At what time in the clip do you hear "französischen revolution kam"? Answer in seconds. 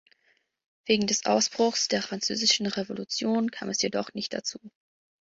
2.01-3.69